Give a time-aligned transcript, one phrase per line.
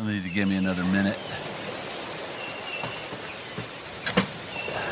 [0.00, 1.18] I need to give me another minute.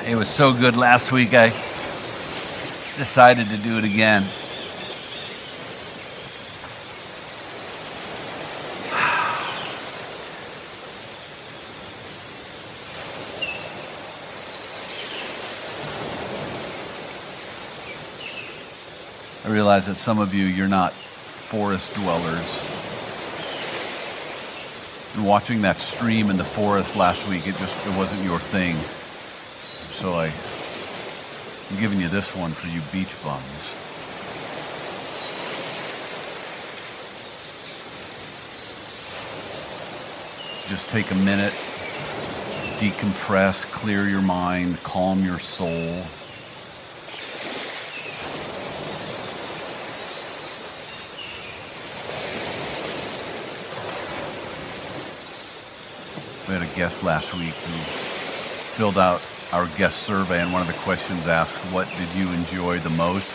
[0.06, 1.48] It was so good last week, I
[2.98, 4.26] decided to do it again.
[19.42, 22.67] I realize that some of you, you're not forest dwellers.
[25.18, 28.76] Watching that stream in the forest last week, it just it wasn't your thing.
[29.96, 30.26] So I,
[31.70, 33.44] I'm giving you this one for you beach bums.
[40.68, 41.52] Just take a minute,
[42.78, 46.04] decompress, clear your mind, calm your soul.
[56.48, 57.78] We had a guest last week who
[58.78, 59.20] filled out
[59.52, 63.30] our guest survey, and one of the questions asked, What did you enjoy the most?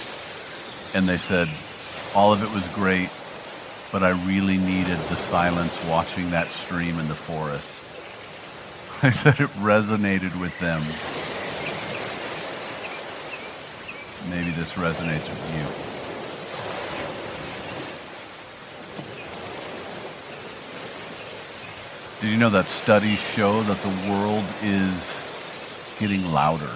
[0.95, 1.47] And they said,
[2.15, 3.11] All of it was great,
[3.91, 7.69] but I really needed the silence watching that stream in the forest.
[9.03, 10.81] I said it resonated with them.
[14.27, 15.92] Maybe this resonates with you.
[22.23, 25.13] Did you know that studies show that the world is
[25.99, 26.71] getting louder?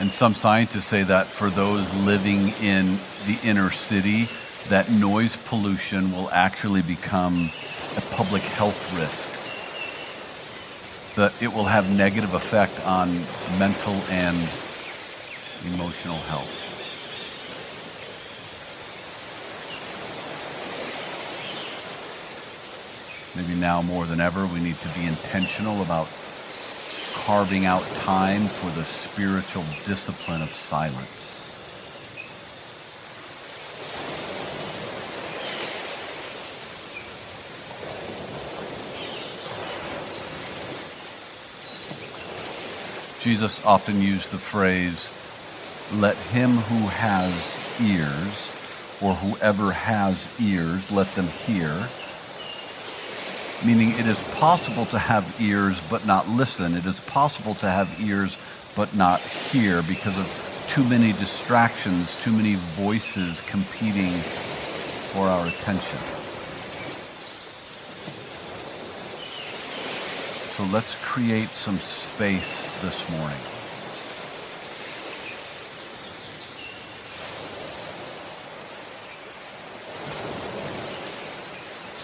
[0.00, 4.28] And some scientists say that for those living in the inner city,
[4.68, 7.52] that noise pollution will actually become
[7.96, 9.28] a public health risk.
[11.14, 13.14] That it will have negative effect on
[13.60, 14.36] mental and
[15.72, 16.71] emotional health.
[23.34, 26.06] Maybe now more than ever, we need to be intentional about
[27.14, 31.08] carving out time for the spiritual discipline of silence.
[43.20, 45.08] Jesus often used the phrase,
[45.94, 47.32] let him who has
[47.80, 48.50] ears,
[49.00, 51.88] or whoever has ears, let them hear
[53.64, 56.74] meaning it is possible to have ears but not listen.
[56.74, 58.36] It is possible to have ears
[58.74, 60.26] but not hear because of
[60.68, 64.12] too many distractions, too many voices competing
[65.12, 65.98] for our attention.
[70.56, 73.61] So let's create some space this morning.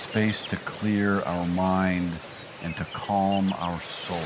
[0.08, 2.10] Space to clear our mind
[2.62, 4.16] and to calm our soul.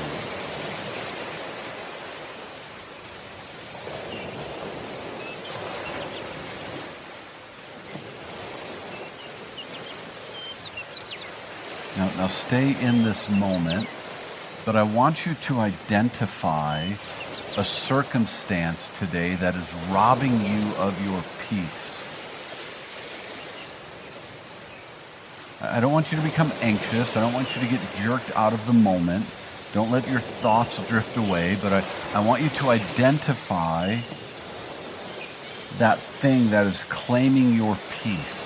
[11.97, 13.89] Now, now stay in this moment,
[14.65, 16.85] but I want you to identify
[17.57, 22.02] a circumstance today that is robbing you of your peace.
[25.63, 27.15] I don't want you to become anxious.
[27.15, 29.25] I don't want you to get jerked out of the moment.
[29.71, 33.95] Don't let your thoughts drift away, but I, I want you to identify
[35.77, 38.43] that thing that is claiming your peace.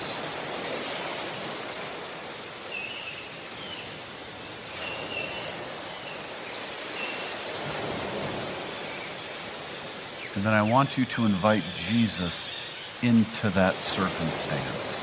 [10.36, 12.48] And then I want you to invite Jesus
[13.02, 14.97] into that circumstance.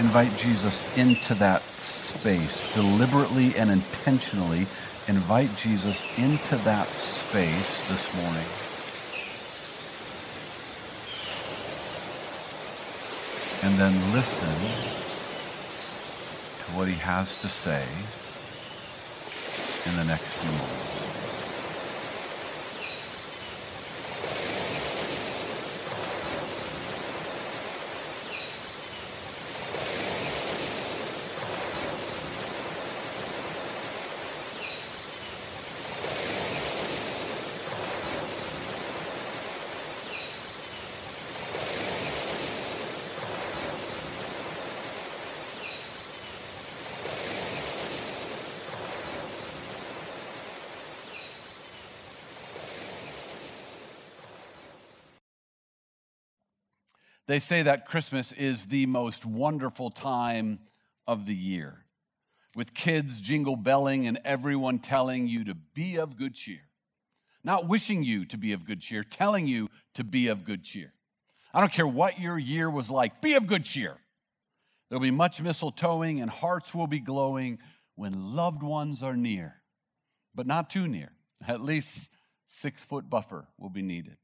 [0.00, 2.72] Invite Jesus into that space.
[2.72, 4.66] Deliberately and intentionally
[5.08, 8.46] invite Jesus into that space this morning.
[13.62, 14.48] And then listen
[16.64, 17.84] to what he has to say
[19.84, 20.89] in the next few moments.
[57.30, 60.58] They say that Christmas is the most wonderful time
[61.06, 61.84] of the year,
[62.56, 66.62] with kids jingle belling and everyone telling you to be of good cheer.
[67.44, 70.92] Not wishing you to be of good cheer, telling you to be of good cheer.
[71.54, 73.98] I don't care what your year was like, be of good cheer.
[74.88, 77.60] There'll be much mistletoeing and hearts will be glowing
[77.94, 79.62] when loved ones are near,
[80.34, 81.12] but not too near.
[81.46, 82.10] At least
[82.48, 84.16] six foot buffer will be needed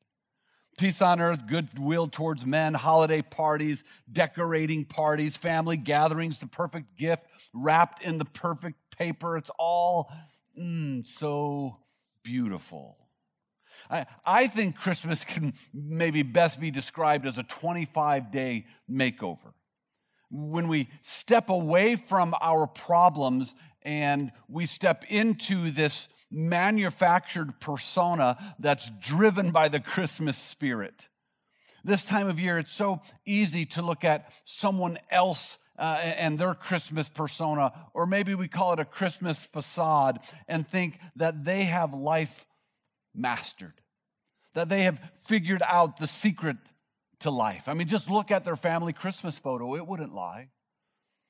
[0.77, 7.25] peace on earth, goodwill towards men, holiday parties, decorating parties, family gatherings, the perfect gift
[7.55, 9.37] wrapped in the perfect paper.
[9.37, 10.13] It's all
[10.59, 11.79] mm, so
[12.23, 12.99] beautiful.
[13.91, 19.53] I, I think Christmas can maybe best be described as a 25 day makeover.
[20.31, 28.91] When we step away from our problems and we step into this manufactured persona that's
[29.01, 31.09] driven by the Christmas spirit.
[31.85, 36.55] This time of year, it's so easy to look at someone else uh, and their
[36.55, 41.95] Christmas persona, or maybe we call it a Christmas facade, and think that they have
[41.95, 42.47] life
[43.15, 43.75] mastered,
[44.55, 46.57] that they have figured out the secret
[47.21, 47.69] to life.
[47.69, 50.49] I mean, just look at their family Christmas photo, it wouldn't lie.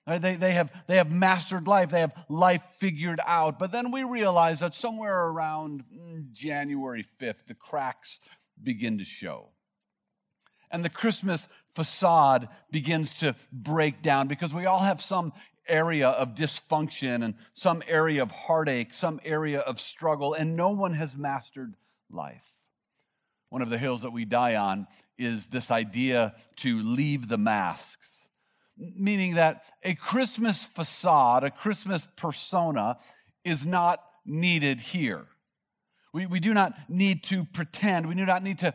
[0.06, 1.90] They, they, have, they have mastered life.
[1.90, 3.58] They have life figured out.
[3.58, 8.20] But then we realize that somewhere around mm, January 5th, the cracks
[8.62, 9.48] begin to show.
[10.70, 15.32] And the Christmas facade begins to break down because we all have some
[15.68, 20.94] area of dysfunction and some area of heartache, some area of struggle, and no one
[20.94, 21.74] has mastered
[22.10, 22.46] life.
[23.48, 24.86] One of the hills that we die on
[25.18, 28.25] is this idea to leave the masks
[28.76, 32.98] meaning that a Christmas facade, a Christmas persona,
[33.44, 35.26] is not needed here.
[36.12, 38.06] We, we do not need to pretend.
[38.08, 38.74] We do not need to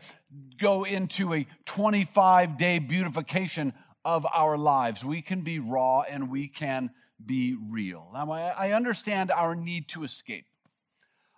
[0.60, 3.72] go into a 25 day beautification
[4.04, 5.04] of our lives.
[5.04, 6.90] We can be raw and we can
[7.24, 8.10] be real.
[8.12, 10.46] Now, I understand our need to escape.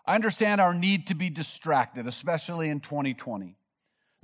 [0.07, 3.57] I understand our need to be distracted, especially in 2020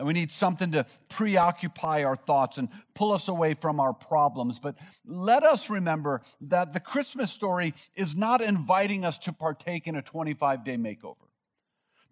[0.01, 4.59] and we need something to preoccupy our thoughts and pull us away from our problems.
[4.59, 9.97] But let us remember that the Christmas story is not inviting us to partake in
[9.97, 11.29] a 25 day makeover.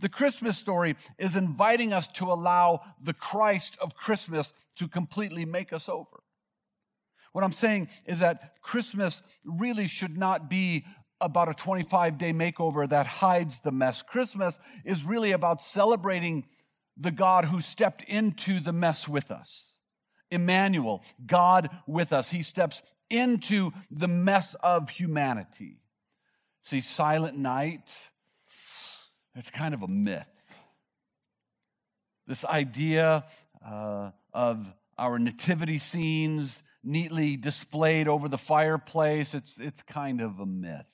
[0.01, 5.73] The Christmas story is inviting us to allow the Christ of Christmas to completely make
[5.73, 6.23] us over.
[7.33, 10.85] What I'm saying is that Christmas really should not be
[11.23, 14.03] about a 25 day makeover that hides the mess.
[14.03, 16.45] Christmas is really about celebrating
[16.99, 19.75] the God who stepped into the mess with us.
[20.31, 22.31] Emmanuel, God with us.
[22.31, 25.81] He steps into the mess of humanity.
[26.63, 27.91] See, Silent Night,
[29.35, 30.27] it's kind of a myth.
[32.27, 33.25] This idea
[33.65, 40.47] uh, of our nativity scenes neatly displayed over the fireplace, it's, it's kind of a
[40.47, 40.87] myth.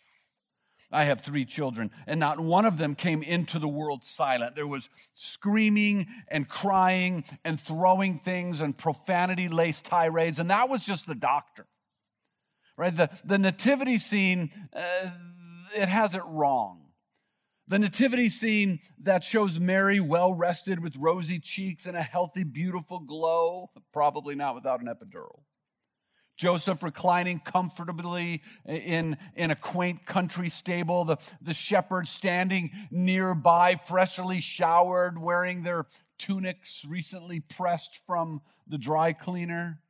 [0.93, 4.55] I have three children, and not one of them came into the world silent.
[4.55, 10.85] There was screaming and crying and throwing things and profanity laced tirades, and that was
[10.85, 11.67] just the doctor.
[12.77, 12.95] Right?
[12.95, 15.11] The, the nativity scene, uh,
[15.77, 16.81] it has it wrong.
[17.67, 22.99] The nativity scene that shows Mary well rested with rosy cheeks and a healthy, beautiful
[22.99, 25.41] glow, probably not without an epidural.
[26.36, 34.41] Joseph reclining comfortably in, in a quaint country stable, the, the shepherds standing nearby, freshly
[34.41, 35.86] showered, wearing their
[36.19, 39.81] tunics recently pressed from the dry cleaner.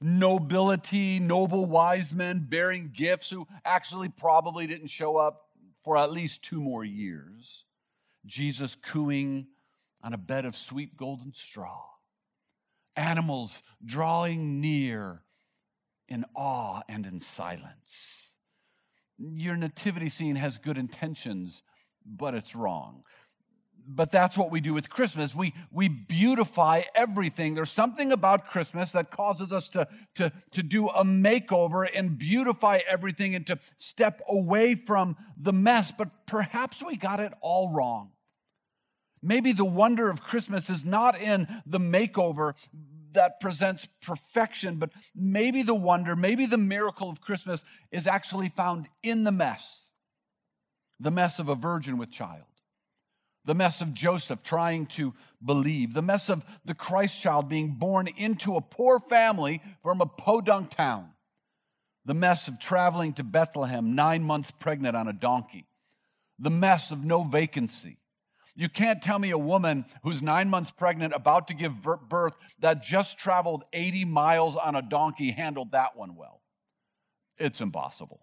[0.00, 5.48] Nobility, noble wise men bearing gifts who actually probably didn't show up
[5.84, 7.64] for at least two more years.
[8.26, 9.46] Jesus cooing
[10.02, 11.82] on a bed of sweet golden straw.
[12.96, 15.23] Animals drawing near
[16.08, 18.32] in awe and in silence.
[19.18, 21.62] Your nativity scene has good intentions,
[22.04, 23.02] but it's wrong.
[23.86, 25.34] But that's what we do with Christmas.
[25.34, 27.54] We, we beautify everything.
[27.54, 32.80] There's something about Christmas that causes us to, to, to do a makeover and beautify
[32.88, 35.92] everything and to step away from the mess.
[35.96, 38.12] But perhaps we got it all wrong.
[39.22, 42.54] Maybe the wonder of Christmas is not in the makeover,
[43.14, 48.88] that presents perfection, but maybe the wonder, maybe the miracle of Christmas is actually found
[49.02, 49.92] in the mess.
[51.00, 52.44] The mess of a virgin with child,
[53.44, 55.12] the mess of Joseph trying to
[55.44, 60.06] believe, the mess of the Christ child being born into a poor family from a
[60.06, 61.10] podunk town,
[62.04, 65.66] the mess of traveling to Bethlehem nine months pregnant on a donkey,
[66.38, 67.98] the mess of no vacancy
[68.54, 72.82] You can't tell me a woman who's nine months pregnant, about to give birth, that
[72.82, 76.40] just traveled 80 miles on a donkey handled that one well.
[77.38, 78.20] It's impossible.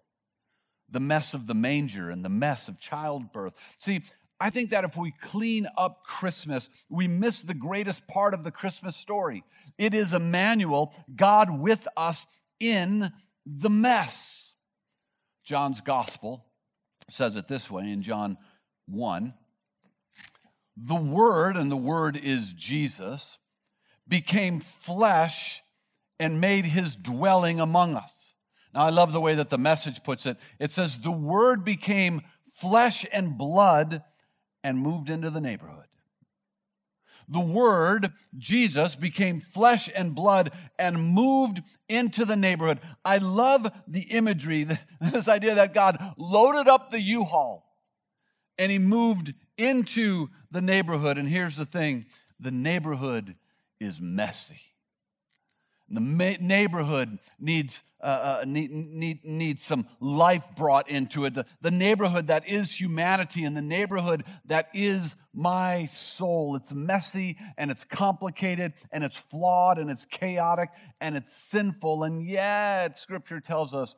[0.90, 3.54] The mess of the manger and the mess of childbirth.
[3.80, 4.02] See,
[4.40, 8.50] I think that if we clean up Christmas, we miss the greatest part of the
[8.50, 9.44] Christmas story.
[9.78, 12.26] It is Emmanuel, God with us
[12.58, 13.12] in
[13.46, 14.54] the mess.
[15.44, 16.46] John's gospel
[17.08, 18.36] says it this way in John
[18.86, 19.34] 1
[20.84, 23.38] The Word, and the Word is Jesus,
[24.08, 25.62] became flesh
[26.18, 28.34] and made his dwelling among us.
[28.74, 30.38] Now, I love the way that the message puts it.
[30.58, 32.22] It says, The Word became
[32.56, 34.02] flesh and blood
[34.64, 35.86] and moved into the neighborhood.
[37.28, 42.80] The Word, Jesus, became flesh and blood and moved into the neighborhood.
[43.04, 44.64] I love the imagery,
[45.00, 47.68] this idea that God loaded up the U Haul
[48.58, 51.18] and he moved into the neighborhood.
[51.18, 52.06] And here's the thing
[52.38, 53.36] the neighborhood
[53.80, 54.60] is messy.
[55.88, 61.34] The ma- neighborhood needs, uh, uh, need, need, needs some life brought into it.
[61.34, 66.56] The, the neighborhood that is humanity and the neighborhood that is my soul.
[66.56, 72.04] It's messy and it's complicated and it's flawed and it's chaotic and it's sinful.
[72.04, 73.94] And yet, Scripture tells us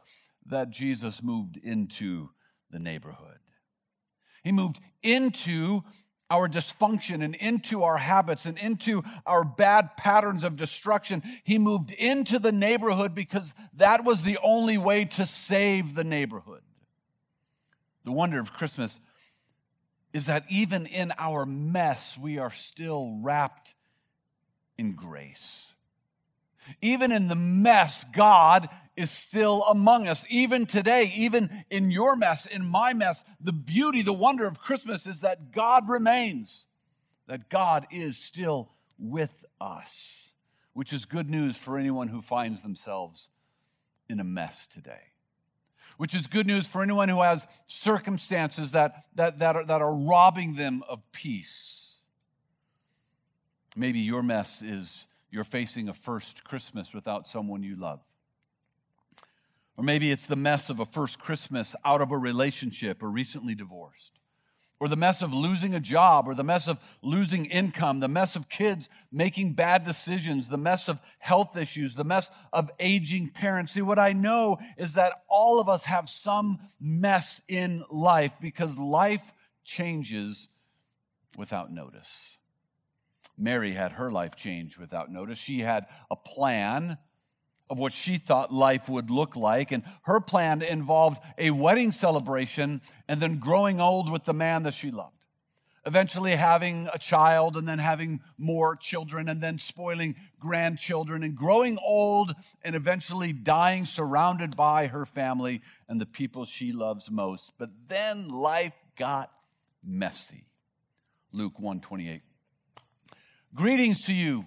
[0.46, 2.30] that Jesus moved into
[2.70, 3.38] the neighborhood.
[4.44, 5.82] He moved into
[6.30, 11.22] our dysfunction and into our habits and into our bad patterns of destruction.
[11.44, 16.60] He moved into the neighborhood because that was the only way to save the neighborhood.
[18.04, 19.00] The wonder of Christmas
[20.12, 23.74] is that even in our mess, we are still wrapped
[24.76, 25.72] in grace.
[26.82, 30.24] Even in the mess, God is still among us.
[30.28, 35.06] Even today, even in your mess, in my mess, the beauty, the wonder of Christmas
[35.06, 36.66] is that God remains,
[37.26, 40.32] that God is still with us,
[40.72, 43.28] which is good news for anyone who finds themselves
[44.08, 45.10] in a mess today.
[45.96, 49.94] Which is good news for anyone who has circumstances that, that, that, are, that are
[49.94, 51.98] robbing them of peace.
[53.76, 58.00] Maybe your mess is you're facing a first Christmas without someone you love.
[59.76, 63.54] Or maybe it's the mess of a first Christmas out of a relationship or recently
[63.54, 64.12] divorced.
[64.80, 68.36] Or the mess of losing a job, or the mess of losing income, the mess
[68.36, 73.72] of kids making bad decisions, the mess of health issues, the mess of aging parents.
[73.72, 78.76] See, what I know is that all of us have some mess in life because
[78.76, 79.32] life
[79.64, 80.48] changes
[81.36, 82.36] without notice.
[83.38, 85.38] Mary had her life change without notice.
[85.38, 86.98] She had a plan
[87.70, 89.72] of what she thought life would look like.
[89.72, 94.74] And her plan involved a wedding celebration and then growing old with the man that
[94.74, 95.10] she loved.
[95.86, 101.78] Eventually having a child and then having more children and then spoiling grandchildren and growing
[101.78, 107.52] old and eventually dying surrounded by her family and the people she loves most.
[107.58, 109.30] But then life got
[109.82, 110.46] messy.
[111.32, 112.22] Luke 128.
[113.54, 114.46] Greetings to you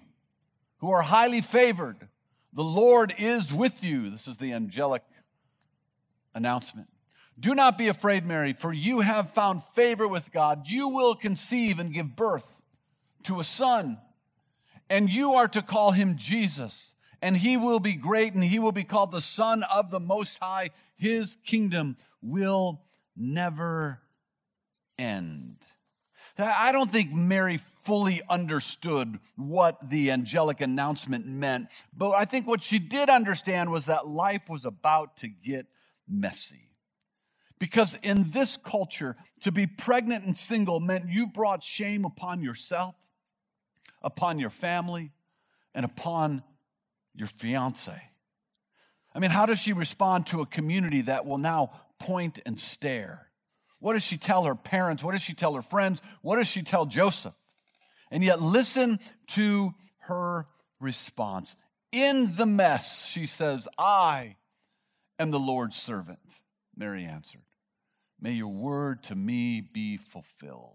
[0.78, 2.08] who are highly favored.
[2.52, 4.10] The Lord is with you.
[4.10, 5.02] This is the angelic
[6.34, 6.88] announcement.
[7.38, 10.66] Do not be afraid, Mary, for you have found favor with God.
[10.66, 12.56] You will conceive and give birth
[13.24, 13.98] to a son,
[14.90, 16.94] and you are to call him Jesus.
[17.20, 20.38] And he will be great, and he will be called the Son of the Most
[20.38, 20.70] High.
[20.96, 22.82] His kingdom will
[23.16, 24.00] never
[24.96, 25.56] end.
[26.38, 32.62] I don't think Mary fully understood what the angelic announcement meant, but I think what
[32.62, 35.66] she did understand was that life was about to get
[36.08, 36.70] messy.
[37.58, 42.94] Because in this culture, to be pregnant and single meant you brought shame upon yourself,
[44.00, 45.10] upon your family,
[45.74, 46.44] and upon
[47.14, 48.00] your fiance.
[49.12, 53.27] I mean, how does she respond to a community that will now point and stare?
[53.80, 55.02] What does she tell her parents?
[55.02, 56.02] What does she tell her friends?
[56.22, 57.34] What does she tell Joseph?
[58.10, 60.46] And yet, listen to her
[60.80, 61.54] response.
[61.92, 64.36] In the mess, she says, I
[65.18, 66.40] am the Lord's servant.
[66.76, 67.42] Mary answered,
[68.20, 70.74] May your word to me be fulfilled.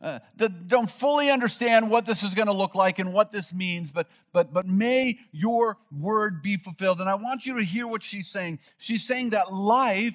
[0.00, 0.18] Uh,
[0.66, 4.06] don't fully understand what this is going to look like and what this means, but,
[4.30, 7.00] but, but may your word be fulfilled.
[7.00, 8.58] And I want you to hear what she's saying.
[8.76, 10.14] She's saying that life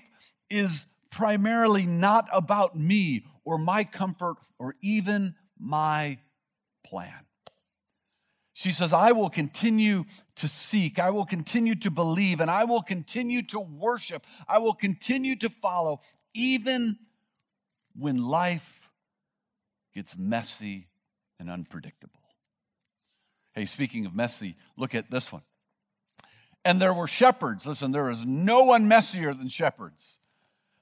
[0.52, 6.18] is primarily not about me or my comfort or even my
[6.84, 7.26] plan.
[8.54, 12.82] She says, I will continue to seek, I will continue to believe, and I will
[12.82, 16.00] continue to worship, I will continue to follow,
[16.34, 16.98] even
[17.96, 18.90] when life
[19.94, 20.88] gets messy
[21.40, 22.20] and unpredictable.
[23.54, 25.42] Hey, speaking of messy, look at this one.
[26.64, 27.66] And there were shepherds.
[27.66, 30.20] Listen, there is no one messier than shepherds.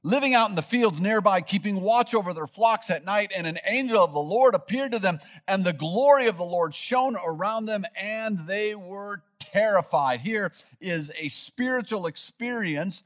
[0.01, 3.59] Living out in the fields nearby, keeping watch over their flocks at night, and an
[3.65, 7.65] angel of the Lord appeared to them, and the glory of the Lord shone around
[7.65, 10.21] them, and they were terrified.
[10.21, 13.03] Here is a spiritual experience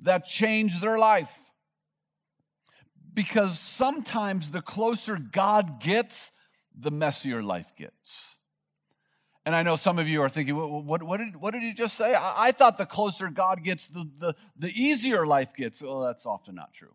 [0.00, 1.38] that changed their life.
[3.14, 6.30] Because sometimes the closer God gets,
[6.76, 8.36] the messier life gets.
[9.46, 11.74] And I know some of you are thinking, what, what, what, did, what did he
[11.74, 12.14] just say?
[12.14, 15.82] I, I, thought the closer God gets, the, the, the easier life gets.
[15.82, 16.94] Well, that's often not true.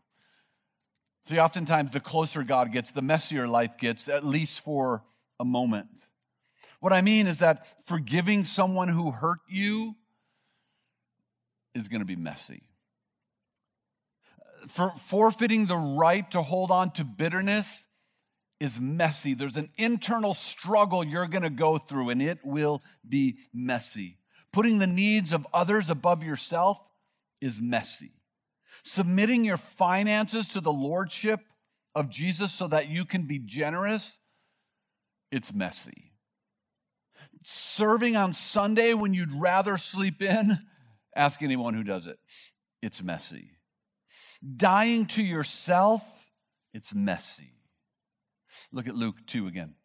[1.28, 5.04] See, oftentimes the closer God gets, the messier life gets, at least for
[5.40, 6.08] a moment.
[6.80, 9.96] What I mean is that forgiving someone who hurt you
[11.76, 12.64] is going to be messy.
[14.68, 17.86] For forfeiting the right to hold on to bitterness
[18.60, 19.34] is messy.
[19.34, 24.18] There's an internal struggle you're going to go through, and it will be messy.
[24.52, 26.80] Putting the needs of others above yourself
[27.42, 28.12] is messy.
[28.84, 31.42] Submitting your finances to the lordship
[31.96, 34.20] of Jesus so that you can be generous,
[35.32, 36.14] it's messy.
[37.44, 40.60] Serving on Sunday when you'd rather sleep in,
[41.16, 42.18] ask anyone who does it.
[42.82, 43.52] It's messy.
[44.56, 46.02] Dying to yourself,
[46.74, 47.59] it's messy.
[48.72, 49.76] Look at Luke 2 again.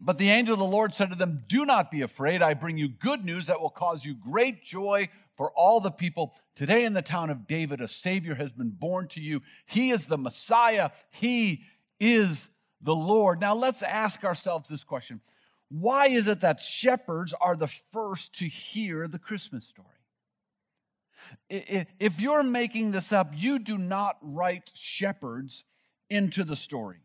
[0.00, 2.42] But the angel of the Lord said to them, Do not be afraid.
[2.42, 6.34] I bring you good news that will cause you great joy for all the people.
[6.54, 9.42] Today in the town of David, a Savior has been born to you.
[9.66, 11.62] He is the Messiah, He
[12.00, 12.48] is
[12.80, 13.40] the Lord.
[13.40, 15.20] Now let's ask ourselves this question
[15.68, 19.88] Why is it that shepherds are the first to hear the Christmas story?
[21.50, 25.64] If you're making this up, you do not write shepherds
[26.08, 26.98] into the story.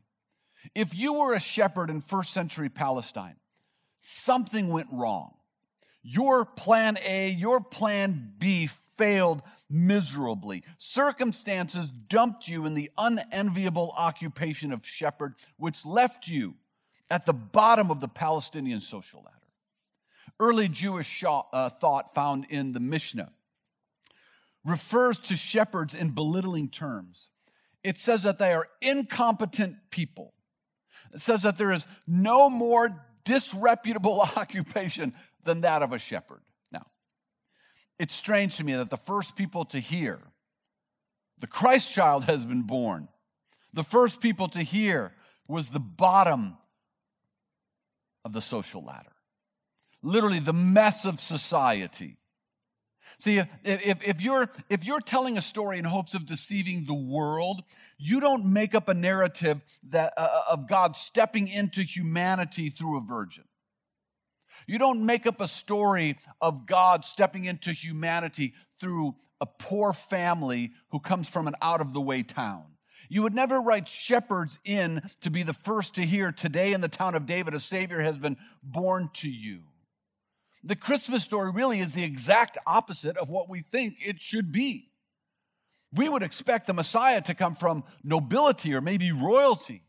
[0.75, 3.35] If you were a shepherd in first century Palestine,
[4.01, 5.33] something went wrong.
[6.01, 10.63] Your plan A, your plan B failed miserably.
[10.77, 16.55] Circumstances dumped you in the unenviable occupation of shepherd, which left you
[17.09, 19.37] at the bottom of the Palestinian social ladder.
[20.39, 23.31] Early Jewish uh, thought found in the Mishnah
[24.65, 27.27] refers to shepherds in belittling terms.
[27.83, 30.33] It says that they are incompetent people
[31.13, 36.41] it says that there is no more disreputable occupation than that of a shepherd.
[36.71, 36.85] Now,
[37.99, 40.19] it's strange to me that the first people to hear
[41.39, 43.09] the Christ child has been born,
[43.73, 45.11] the first people to hear
[45.47, 46.57] was the bottom
[48.23, 49.11] of the social ladder,
[50.01, 52.17] literally the mess of society.
[53.19, 57.63] See, if, if, you're, if you're telling a story in hopes of deceiving the world,
[57.97, 62.97] you don't make up a narrative that, uh, uh, of God stepping into humanity through
[62.97, 63.45] a virgin.
[64.67, 70.71] You don't make up a story of God stepping into humanity through a poor family
[70.91, 72.63] who comes from an out of the way town.
[73.09, 76.87] You would never write shepherds in to be the first to hear today in the
[76.87, 79.61] town of David, a Savior has been born to you.
[80.65, 84.89] The Christmas story really is the exact opposite of what we think it should be.
[85.91, 89.83] We would expect the Messiah to come from nobility or maybe royalty.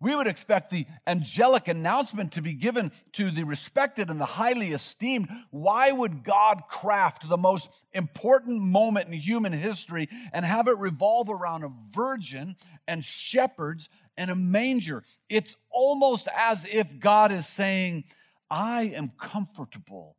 [0.00, 4.72] We would expect the angelic announcement to be given to the respected and the highly
[4.72, 5.28] esteemed.
[5.50, 11.28] Why would God craft the most important moment in human history and have it revolve
[11.28, 12.56] around a virgin
[12.88, 15.02] and shepherds and a manger?
[15.28, 18.04] It's almost as if God is saying,
[18.50, 20.16] I am comfortable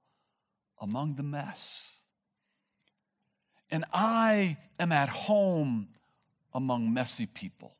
[0.81, 1.91] among the mess.
[3.69, 5.87] And I am at home
[6.53, 7.75] among messy people.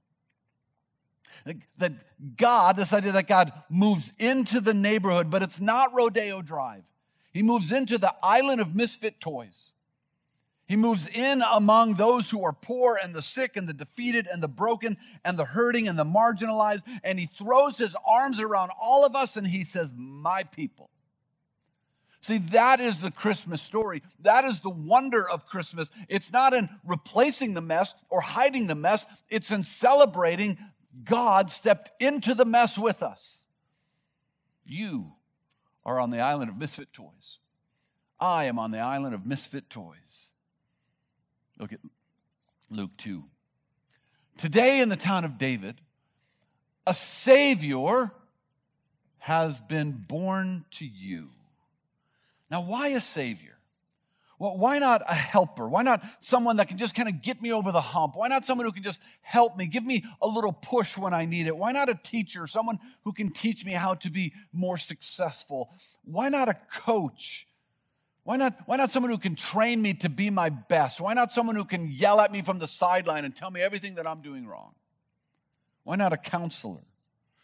[1.80, 1.94] That
[2.38, 6.84] God, this idea that God moves into the neighborhood, but it's not Rodeo Drive.
[7.34, 9.72] He moves into the island of misfit toys.
[10.68, 14.42] He moves in among those who are poor and the sick and the defeated and
[14.42, 16.84] the broken and the hurting and the marginalized.
[17.04, 20.91] And he throws his arms around all of us and he says, My people.
[22.22, 24.04] See, that is the Christmas story.
[24.20, 25.90] That is the wonder of Christmas.
[26.08, 30.58] It's not in replacing the mess or hiding the mess, it's in celebrating
[31.04, 33.42] God stepped into the mess with us.
[34.66, 35.14] You
[35.84, 37.40] are on the island of misfit toys.
[38.20, 40.32] I am on the island of misfit toys.
[41.58, 41.80] Look at
[42.70, 43.24] Luke 2.
[44.38, 45.82] Today in the town of David,
[46.86, 48.12] a Savior
[49.18, 51.30] has been born to you.
[52.52, 53.58] Now, why a Savior?
[54.38, 55.70] Well, why not a helper?
[55.70, 58.16] Why not someone that can just kind of get me over the hump?
[58.16, 61.26] Why not someone who can just help me, give me a little push when I
[61.26, 61.56] need it?
[61.56, 65.70] Why not a teacher, someone who can teach me how to be more successful?
[66.04, 67.48] Why not a coach?
[68.24, 71.00] Why not, why not someone who can train me to be my best?
[71.00, 73.96] Why not someone who can yell at me from the sideline and tell me everything
[73.96, 74.74] that I'm doing wrong?
[75.84, 76.82] Why not a counselor?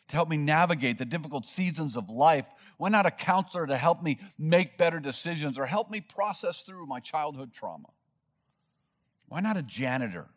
[0.07, 2.45] To help me navigate the difficult seasons of life?
[2.77, 6.85] Why not a counselor to help me make better decisions or help me process through
[6.85, 7.89] my childhood trauma?
[9.27, 10.27] Why not a janitor?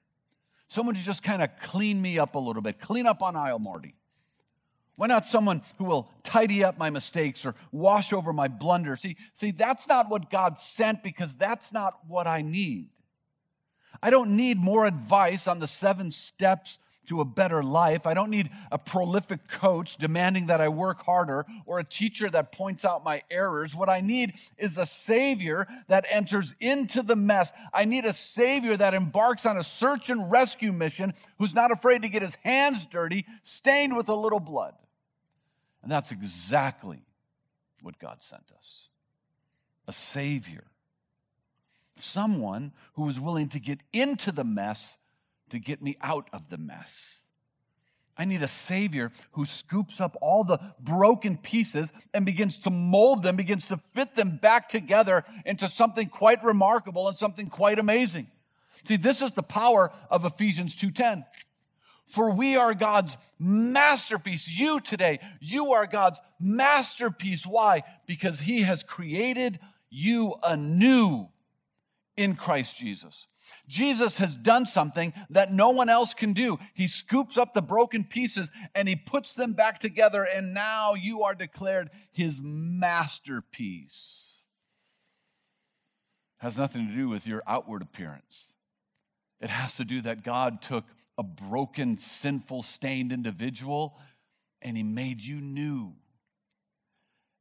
[0.68, 3.58] Someone to just kind of clean me up a little bit, clean up on aisle
[3.58, 3.94] Marty.
[4.96, 9.00] Why not someone who will tidy up my mistakes or wash over my blunders?
[9.00, 12.88] See, see, that's not what God sent because that's not what I need.
[14.02, 16.78] I don't need more advice on the seven steps
[17.10, 18.06] to a better life.
[18.06, 22.52] I don't need a prolific coach demanding that I work harder or a teacher that
[22.52, 23.74] points out my errors.
[23.74, 27.50] What I need is a Savior that enters into the mess.
[27.74, 32.02] I need a Savior that embarks on a search and rescue mission who's not afraid
[32.02, 34.74] to get his hands dirty, stained with a little blood.
[35.82, 37.02] And that's exactly
[37.82, 38.86] what God sent us
[39.88, 40.68] a Savior.
[41.96, 44.96] Someone who is willing to get into the mess
[45.50, 47.20] to get me out of the mess.
[48.16, 53.22] I need a Savior who scoops up all the broken pieces and begins to mold
[53.22, 58.26] them, begins to fit them back together into something quite remarkable and something quite amazing.
[58.84, 61.24] See, this is the power of Ephesians 2:10.
[62.04, 64.48] For we are God's masterpiece.
[64.48, 67.46] You today, you are God's masterpiece.
[67.46, 67.84] Why?
[68.06, 69.60] Because He has created
[69.90, 71.28] you anew
[72.20, 73.26] in Christ Jesus.
[73.66, 76.58] Jesus has done something that no one else can do.
[76.74, 81.22] He scoops up the broken pieces and he puts them back together, and now you
[81.22, 84.36] are declared his masterpiece.
[86.38, 88.52] Has nothing to do with your outward appearance.
[89.40, 90.84] It has to do that God took
[91.16, 93.98] a broken, sinful, stained individual
[94.62, 95.94] and he made you new.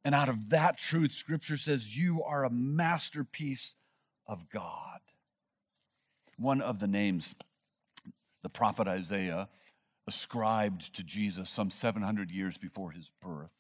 [0.06, 3.76] And out of that truth, scripture says you are a masterpiece
[4.30, 5.00] of God
[6.38, 7.36] one of the names
[8.42, 9.50] the prophet Isaiah
[10.08, 13.52] ascribed to Jesus some 700 years before his birth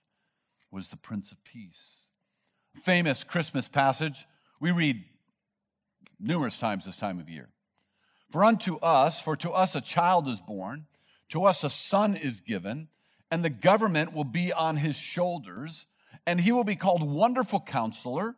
[0.71, 2.03] was the Prince of Peace.
[2.73, 4.25] Famous Christmas passage
[4.62, 5.03] we read
[6.19, 7.49] numerous times this time of year.
[8.29, 10.86] For unto us, for to us a child is born,
[11.29, 12.89] to us a son is given,
[13.32, 15.86] and the government will be on his shoulders,
[16.25, 18.36] and he will be called Wonderful Counselor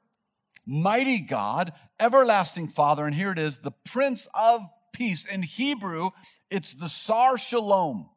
[0.66, 4.62] mighty God, everlasting Father, and here it is, the Prince of
[4.94, 5.26] Peace.
[5.26, 6.12] In Hebrew,
[6.50, 8.10] it's the Sar Shalom.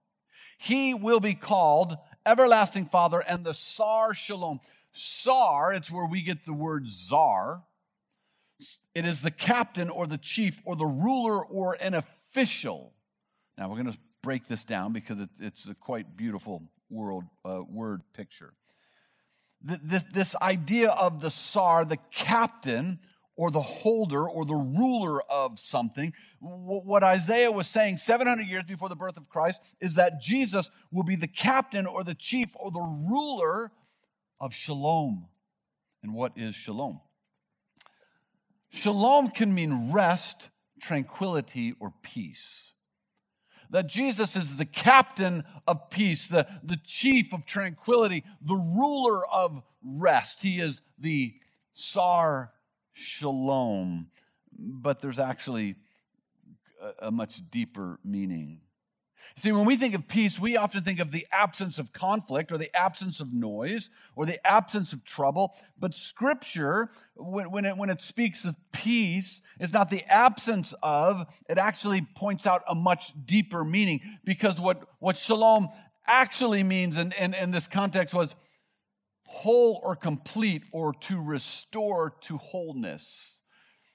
[0.58, 4.60] He will be called everlasting Father and the Sar Shalom.
[4.92, 7.64] Sar, it's where we get the word czar.
[8.94, 12.92] It is the captain or the chief or the ruler or an official.
[13.58, 18.02] Now we're going to break this down because it's a quite beautiful world uh, word
[18.14, 18.54] picture
[19.64, 22.98] this, this idea of the Sar, the captain
[23.36, 26.12] or the holder or the ruler of something.
[26.40, 31.02] What Isaiah was saying 700 years before the birth of Christ is that Jesus will
[31.02, 33.72] be the captain or the chief or the ruler
[34.40, 35.26] of shalom.
[36.02, 37.00] And what is shalom?
[38.70, 40.50] Shalom can mean rest,
[40.80, 42.73] tranquility, or peace
[43.70, 49.62] that Jesus is the captain of peace, the, the chief of tranquility, the ruler of
[49.82, 50.42] rest.
[50.42, 51.34] He is the
[51.72, 52.52] Sar
[52.92, 54.08] Shalom.
[54.56, 55.76] But there's actually
[56.80, 58.60] a, a much deeper meaning.
[59.36, 62.58] See, when we think of peace, we often think of the absence of conflict or
[62.58, 65.54] the absence of noise or the absence of trouble.
[65.78, 71.26] But Scripture, when, when, it, when it speaks of peace, is not the absence of,
[71.48, 75.68] it actually points out a much deeper meaning because what, what shalom
[76.06, 78.34] actually means in, in, in this context was
[79.26, 83.40] whole or complete or to restore to wholeness.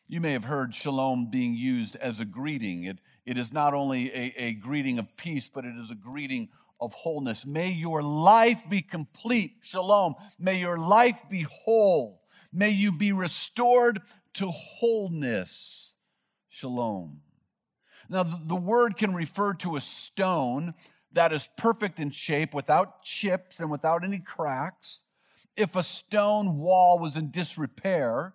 [0.08, 2.84] You may have heard shalom being used as a greeting.
[2.84, 6.50] It, it is not only a, a greeting of peace, but it is a greeting
[6.82, 7.46] of wholeness.
[7.46, 10.16] May your life be complete, shalom.
[10.40, 12.24] May your life be whole.
[12.52, 14.02] May you be restored
[14.34, 15.94] to wholeness,
[16.48, 17.22] shalom.
[18.10, 20.74] Now, the, the word can refer to a stone
[21.12, 25.04] that is perfect in shape without chips and without any cracks.
[25.56, 28.34] If a stone wall was in disrepair,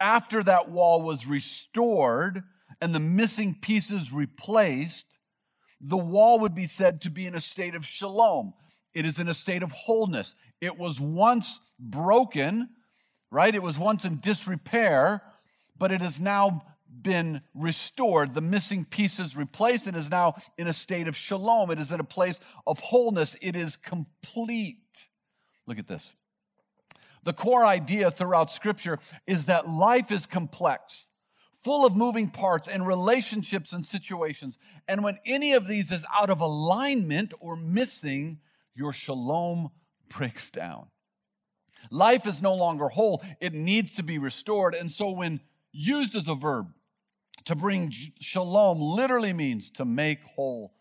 [0.00, 2.42] after that wall was restored
[2.80, 5.06] and the missing pieces replaced,
[5.80, 8.54] the wall would be said to be in a state of shalom.
[8.94, 10.34] It is in a state of wholeness.
[10.60, 12.70] It was once broken,
[13.30, 13.54] right?
[13.54, 15.22] It was once in disrepair,
[15.78, 16.62] but it has now
[17.02, 18.34] been restored.
[18.34, 21.70] The missing pieces replaced and is now in a state of shalom.
[21.70, 23.36] It is in a place of wholeness.
[23.40, 25.08] It is complete.
[25.66, 26.12] Look at this.
[27.22, 31.06] The core idea throughout Scripture is that life is complex,
[31.62, 34.58] full of moving parts and relationships and situations.
[34.88, 38.38] And when any of these is out of alignment or missing,
[38.74, 39.70] your shalom
[40.08, 40.86] breaks down.
[41.90, 44.74] Life is no longer whole, it needs to be restored.
[44.74, 45.40] And so, when
[45.72, 46.68] used as a verb,
[47.46, 50.74] to bring shalom literally means to make whole,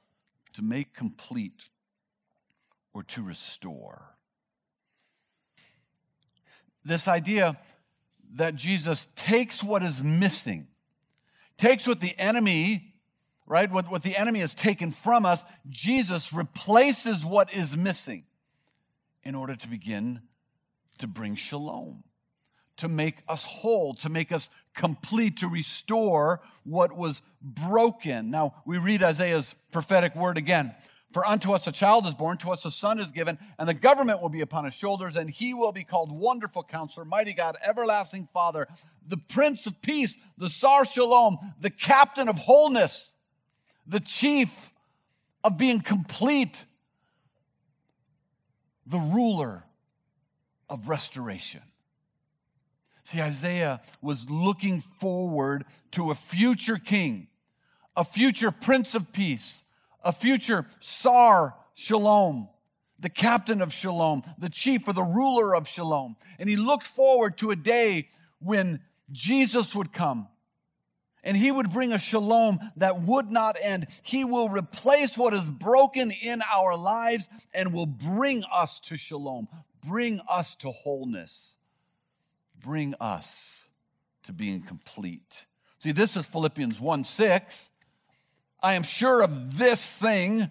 [0.54, 1.70] to make complete,
[2.94, 4.18] or to restore.
[6.84, 7.58] This idea
[8.36, 10.68] that Jesus takes what is missing,
[11.58, 12.94] takes what the enemy,
[13.46, 18.24] right, what, what the enemy has taken from us, Jesus replaces what is missing
[19.24, 20.22] in order to begin
[21.00, 22.04] to bring shalom
[22.80, 28.32] to make us whole, to make us complete, to restore what was broken.
[28.32, 30.74] Now, we read Isaiah's prophetic word again.
[31.12, 33.74] For unto us a child is born, to us a son is given, and the
[33.74, 37.58] government will be upon his shoulders, and he will be called Wonderful Counselor, Mighty God,
[37.66, 38.68] Everlasting Father,
[39.08, 43.14] the Prince of Peace, the Sar Shalom, the Captain of Wholeness,
[43.88, 44.72] the Chief
[45.44, 46.66] of being complete,
[48.86, 49.64] the Ruler
[50.70, 51.62] of Restoration.
[53.06, 57.28] See, Isaiah was looking forward to a future king,
[57.96, 59.64] a future prince of peace,
[60.04, 62.50] a future Sar Shalom,
[63.00, 66.16] the captain of Shalom, the chief or the ruler of Shalom.
[66.38, 68.10] And he looked forward to a day
[68.40, 68.82] when
[69.12, 70.28] Jesus would come
[71.24, 73.88] and he would bring a shalom that would not end.
[74.04, 79.50] He will replace what is broken in our lives and will bring us to shalom,
[79.82, 81.56] bring us to wholeness
[82.60, 83.68] bring us
[84.24, 85.46] to being complete.
[85.80, 87.70] See, this is Philippians 1 6.
[88.62, 90.50] I am sure of this thing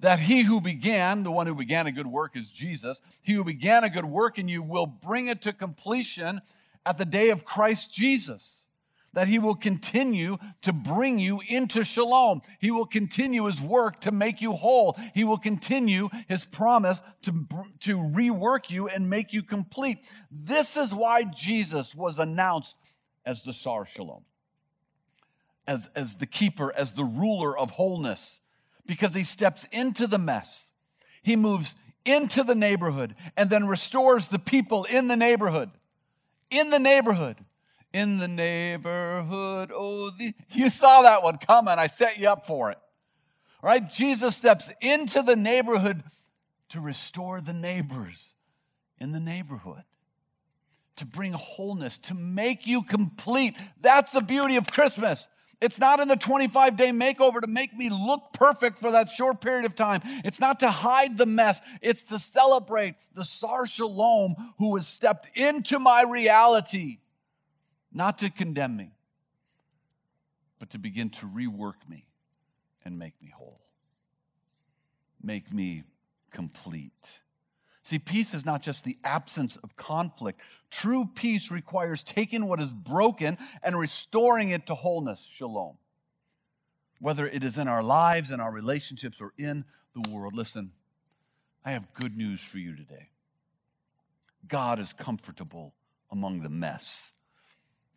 [0.00, 3.44] that he who began, the one who began a good work is Jesus, he who
[3.44, 6.40] began a good work in you will bring it to completion
[6.86, 8.64] at the day of Christ Jesus
[9.14, 12.42] that he will continue to bring you into shalom.
[12.60, 14.96] He will continue his work to make you whole.
[15.14, 17.46] He will continue his promise to,
[17.80, 20.10] to rework you and make you complete.
[20.30, 22.76] This is why Jesus was announced
[23.24, 24.24] as the Sar Shalom,
[25.68, 28.40] as, as the keeper, as the ruler of wholeness,
[28.86, 30.66] because he steps into the mess.
[31.22, 35.70] He moves into the neighborhood and then restores the people in the neighborhood.
[36.50, 37.44] In the neighborhood
[37.92, 39.70] in the neighborhood.
[39.74, 41.78] Oh, the, you saw that one coming.
[41.78, 42.78] I set you up for it.
[43.62, 43.88] Right?
[43.90, 46.02] Jesus steps into the neighborhood
[46.70, 48.34] to restore the neighbors
[48.98, 49.84] in the neighborhood,
[50.96, 53.56] to bring wholeness, to make you complete.
[53.80, 55.26] That's the beauty of Christmas.
[55.60, 59.40] It's not in the 25 day makeover to make me look perfect for that short
[59.40, 60.02] period of time.
[60.24, 61.60] It's not to hide the mess.
[61.82, 66.98] It's to celebrate the Sar Shalom who has stepped into my reality
[67.92, 68.92] not to condemn me,
[70.58, 72.06] but to begin to rework me
[72.84, 73.60] and make me whole,
[75.22, 75.84] make me
[76.30, 77.20] complete.
[77.88, 80.42] See, peace is not just the absence of conflict.
[80.70, 85.78] True peace requires taking what is broken and restoring it to wholeness, shalom.
[87.00, 90.34] Whether it is in our lives, in our relationships, or in the world.
[90.34, 90.72] Listen,
[91.64, 93.08] I have good news for you today.
[94.46, 95.72] God is comfortable
[96.12, 97.14] among the mess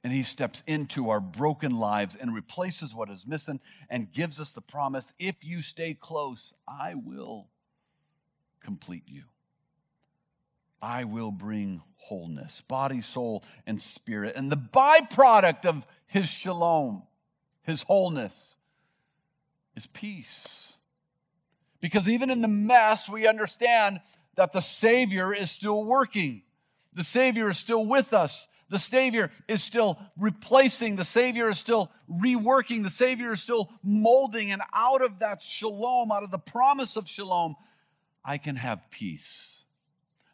[0.06, 4.54] and he steps into our broken lives and replaces what is missing and gives us
[4.54, 7.50] the promise if you stay close, I will
[8.62, 9.24] complete you.
[10.82, 14.36] I will bring wholeness, body, soul, and spirit.
[14.36, 17.04] And the byproduct of his shalom,
[17.64, 18.58] his wholeness,
[19.76, 20.74] is peace.
[21.80, 24.02] Because even in the mess, we understand
[24.36, 26.44] that the Savior is still working.
[26.94, 28.48] The Savior is still with us.
[28.72, 34.50] The Savior is still replacing, the Savior is still reworking, the Savior is still molding.
[34.50, 37.58] And out of that shalom, out of the promise of shalom,
[38.24, 39.61] I can have peace.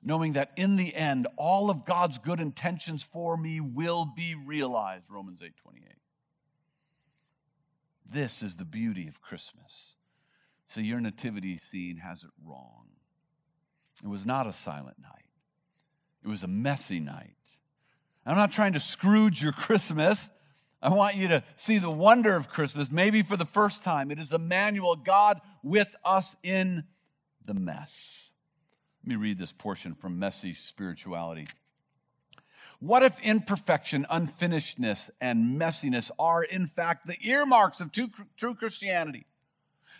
[0.08, 5.12] Knowing that in the end, all of God's good intentions for me will be realized.
[5.12, 5.84] Romans 8 28.
[8.10, 9.98] This is the beauty of Christmas.
[10.70, 12.86] So your nativity scene has it wrong.
[14.02, 15.26] It was not a silent night.
[16.24, 17.36] It was a messy night.
[18.26, 20.30] I'm not trying to Scrooge your Christmas.
[20.82, 24.10] I want you to see the wonder of Christmas, maybe for the first time.
[24.12, 26.86] It is Emmanuel, God with us in
[27.44, 28.27] the mess.
[29.08, 31.48] Let me read this portion from Messy Spirituality.
[32.82, 39.26] What if imperfection, unfinishedness, and messiness are, in fact, the earmarks of true Christianity?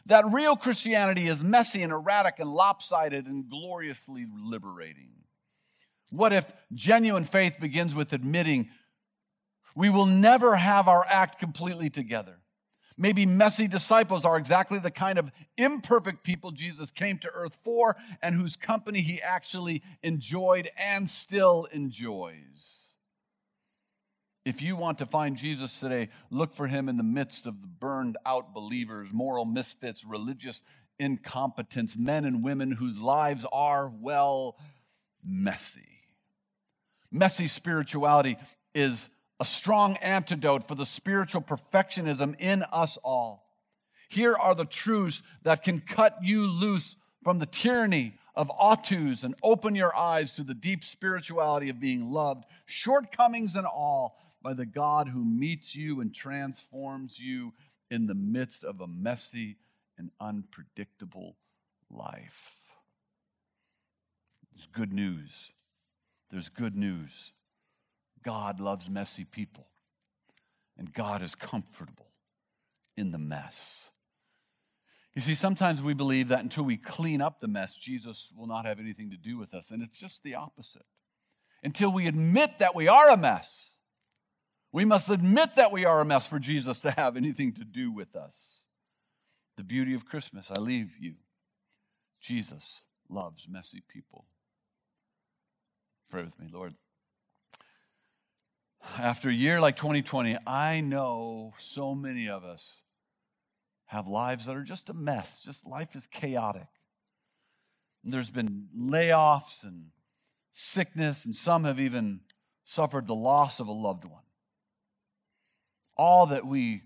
[0.08, 5.12] That real Christianity is messy and erratic and lopsided and gloriously liberating.
[6.10, 8.68] What if genuine faith begins with admitting
[9.74, 12.40] we will never have our act completely together?
[12.98, 17.96] Maybe messy disciples are exactly the kind of imperfect people Jesus came to earth for
[18.22, 22.78] and whose company he actually enjoyed and still enjoys.
[24.46, 27.68] If you want to find Jesus today, look for him in the midst of the
[27.68, 30.64] burned out believers, moral misfits, religious
[30.98, 34.58] incompetents, men and women whose lives are, well,
[35.24, 36.00] messy.
[37.12, 38.38] Messy spirituality
[38.74, 43.46] is a strong antidote for the spiritual perfectionism in us all.
[44.10, 49.36] Here are the truths that can cut you loose from the tyranny of ought and
[49.44, 54.66] open your eyes to the deep spirituality of being loved, shortcomings and all, by the
[54.66, 57.54] God who meets you and transforms you
[57.90, 59.58] in the midst of a messy
[59.98, 61.36] and unpredictable
[61.90, 62.56] life.
[64.56, 65.52] It's good news.
[66.32, 67.32] There's good news.
[68.24, 69.68] God loves messy people,
[70.78, 72.12] and God is comfortable
[72.96, 73.92] in the mess.
[75.16, 78.66] You see, sometimes we believe that until we clean up the mess, Jesus will not
[78.66, 80.86] have anything to do with us, and it's just the opposite.
[81.64, 83.72] Until we admit that we are a mess,
[84.72, 87.92] we must admit that we are a mess for Jesus to have anything to do
[87.92, 88.66] with us.
[89.56, 91.16] The beauty of Christmas, I leave you.
[92.22, 94.26] Jesus loves messy people.
[96.12, 96.76] Pray with me, Lord.
[98.98, 102.78] After a year like 2020, I know so many of us
[103.86, 105.40] have lives that are just a mess.
[105.44, 106.68] Just life is chaotic.
[108.04, 109.88] And there's been layoffs and
[110.52, 112.22] sickness, and some have even
[112.66, 114.22] suffered the loss of a loved one
[115.98, 116.84] all that we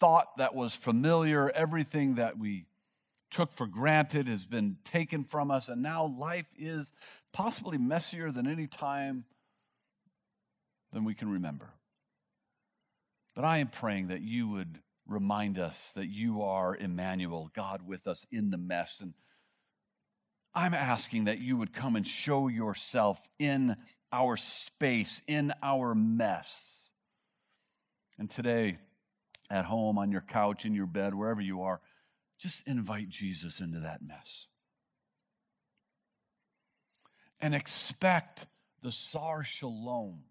[0.00, 2.66] thought that was familiar, everything that we
[3.30, 6.92] took for granted has been taken from us, and now life is
[7.32, 9.24] possibly messier than any time
[10.96, 11.74] than we can remember.
[13.34, 18.06] But I am praying that you would remind us that you are Emmanuel, God with
[18.06, 18.96] us in the mess.
[19.02, 19.12] And
[20.54, 23.76] I'm asking that you would come and show yourself in
[24.10, 26.88] our space, in our mess.
[28.18, 28.78] And today,
[29.50, 31.82] at home, on your couch, in your bed, wherever you are,
[32.38, 34.46] just invite Jesus into that mess.
[37.38, 38.46] And expect
[38.82, 40.22] the Sar Shalom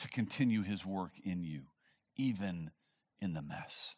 [0.00, 1.62] to continue his work in you,
[2.16, 2.70] even
[3.20, 3.94] in the mess.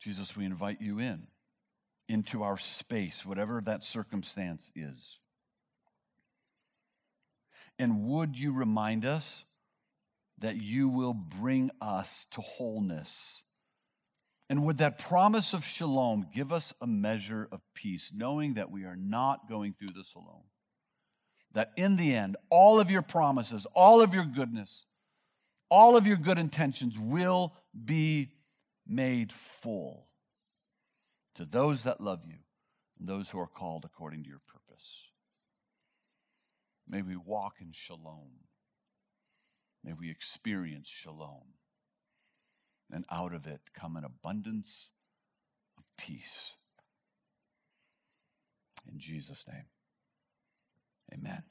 [0.00, 1.28] Jesus, we invite you in,
[2.08, 5.18] into our space, whatever that circumstance is.
[7.78, 9.44] And would you remind us
[10.38, 13.42] that you will bring us to wholeness?
[14.50, 18.84] And would that promise of shalom give us a measure of peace, knowing that we
[18.84, 20.44] are not going through this alone?
[21.54, 24.86] That in the end, all of your promises, all of your goodness,
[25.70, 28.32] all of your good intentions will be
[28.86, 30.08] made full
[31.36, 32.38] to those that love you
[32.98, 35.04] and those who are called according to your purpose.
[36.88, 38.30] May we walk in shalom.
[39.82, 41.54] May we experience shalom.
[42.90, 44.90] And out of it come an abundance
[45.78, 46.56] of peace.
[48.90, 49.64] In Jesus' name,
[51.14, 51.42] amen.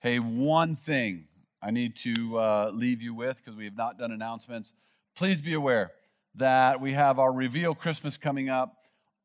[0.00, 1.24] Hey, one thing
[1.62, 4.74] I need to uh, leave you with because we have not done announcements.
[5.16, 5.92] Please be aware
[6.34, 8.76] that we have our Reveal Christmas coming up.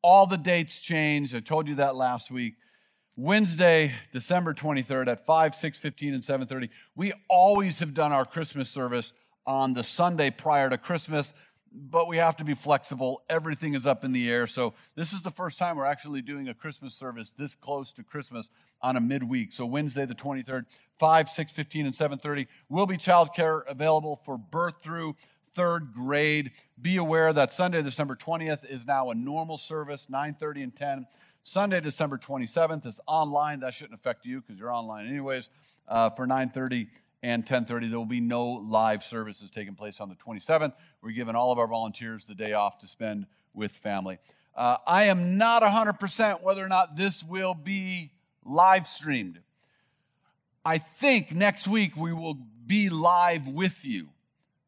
[0.02, 1.34] All the dates changed.
[1.34, 2.54] I told you that last week.
[3.16, 6.68] Wednesday, December 23rd at 5, 6, 15, and 7.30.
[6.96, 9.12] We always have done our Christmas service
[9.46, 11.32] on the Sunday prior to Christmas,
[11.74, 13.22] but we have to be flexible.
[13.28, 14.46] Everything is up in the air.
[14.46, 18.04] So this is the first time we're actually doing a Christmas service this close to
[18.04, 18.48] Christmas
[18.80, 19.52] on a midweek.
[19.52, 20.66] So Wednesday the 23rd,
[20.98, 25.16] 5, 6, 15, and 7.30 will be childcare available for birth through
[25.54, 26.52] third grade.
[26.80, 31.06] Be aware that Sunday, December 20th is now a normal service, 9.30 and 10.
[31.42, 33.60] Sunday, December 27th is online.
[33.60, 35.50] That shouldn't affect you because you're online anyways.
[35.86, 36.88] Uh, for 9:30
[37.24, 40.74] and 10:30, there will be no live services taking place on the 27th.
[41.00, 44.18] We're giving all of our volunteers the day off to spend with family.
[44.54, 48.12] Uh, I am not 100% whether or not this will be
[48.44, 49.40] live streamed.
[50.66, 54.10] I think next week we will be live with you.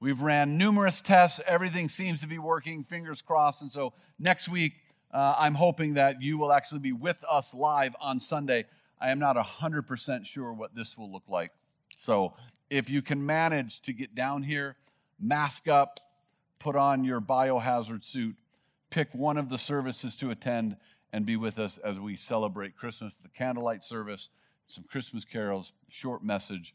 [0.01, 1.41] We've ran numerous tests.
[1.47, 3.61] Everything seems to be working, fingers crossed.
[3.61, 4.73] And so next week,
[5.13, 8.65] uh, I'm hoping that you will actually be with us live on Sunday
[9.01, 11.53] I am not 100% sure what this will look like.
[11.97, 12.35] So
[12.71, 14.77] if you can manage to get down here,
[15.19, 15.99] mask up,
[16.59, 18.37] put on your biohazard suit,
[18.91, 20.77] pick one of the services to attend,
[21.13, 24.29] and be with us as we celebrate Christmas, the candlelight service,
[24.67, 26.75] some Christmas carols, short message.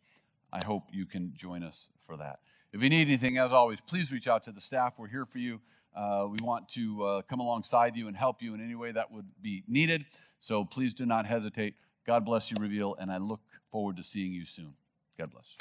[0.52, 2.40] I hope you can join us for that.
[2.74, 4.94] If you need anything, as always, please reach out to the staff.
[4.98, 5.62] We're here for you.
[5.96, 9.12] Uh, we want to uh, come alongside you and help you in any way that
[9.12, 10.06] would be needed.
[10.40, 11.76] So please do not hesitate.
[12.08, 14.74] God bless you, Reveal, and I look forward to seeing you soon.
[15.22, 15.56] God bless.